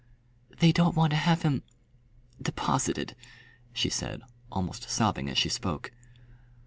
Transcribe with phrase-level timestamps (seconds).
[0.57, 1.61] "They don't want to have him
[2.41, 3.15] deposited,"
[3.71, 5.91] she said, almost sobbing as she spoke.